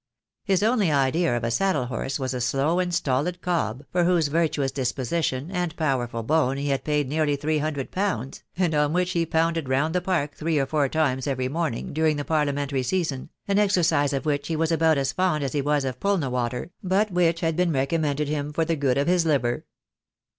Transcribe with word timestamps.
His 0.43 0.63
only 0.63 0.91
idea 0.91 1.37
of 1.37 1.43
a 1.43 1.51
saddle 1.51 1.85
horse 1.85 2.17
was 2.17 2.33
a 2.33 2.41
slow 2.41 2.79
and 2.79 2.91
stolid 2.91 3.39
cob, 3.39 3.85
for 3.91 4.03
whose 4.03 4.29
virtuous 4.29 4.71
disposition 4.71 5.51
and 5.51 5.75
powerful 5.77 6.23
bone 6.23 6.57
he 6.57 6.69
had 6.69 6.83
paid 6.83 7.07
nearly 7.07 7.35
three 7.35 7.59
hundred 7.59 7.91
pounds, 7.91 8.41
and 8.57 8.73
on 8.73 8.93
which 8.93 9.11
he 9.11 9.27
pounded 9.27 9.69
round 9.69 9.93
the 9.93 10.01
park 10.01 10.33
three 10.33 10.57
or 10.57 10.65
four 10.65 10.89
times 10.89 11.27
every 11.27 11.49
morning 11.49 11.93
during 11.93 12.17
the 12.17 12.25
Parliamentary 12.25 12.81
season, 12.81 13.29
an 13.47 13.59
exercise 13.59 14.11
of 14.11 14.25
which 14.25 14.47
he 14.47 14.55
was 14.55 14.71
about 14.71 14.97
as 14.97 15.13
fond 15.13 15.43
as 15.43 15.53
he 15.53 15.61
was 15.61 15.85
of 15.85 15.99
Pullna 15.99 16.31
water, 16.31 16.71
but 16.81 17.11
which 17.11 17.41
had 17.41 17.55
been 17.55 17.71
recommended 17.71 18.27
him 18.27 18.51
for 18.51 18.65
the 18.65 18.75
2;ood 18.75 18.97
of 18.97 19.05
his 19.05 19.23
liver. 19.23 19.65